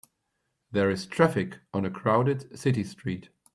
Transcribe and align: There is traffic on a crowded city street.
There 0.71 0.89
is 0.89 1.05
traffic 1.05 1.59
on 1.75 1.85
a 1.85 1.91
crowded 1.91 2.57
city 2.57 2.83
street. 2.83 3.29